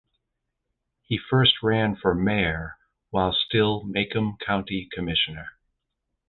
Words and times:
He 1.03 1.19
first 1.19 1.61
ran 1.61 1.95
for 1.95 2.15
Mayor 2.15 2.79
while 3.11 3.31
still 3.33 3.83
Macomb 3.83 4.35
County 4.43 4.89
Commissioner. 4.91 5.51